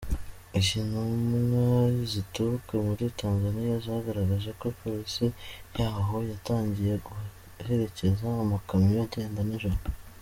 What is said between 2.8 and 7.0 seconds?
muri Tanzaniya, zagaragaje ko polisi yahoo yatangiye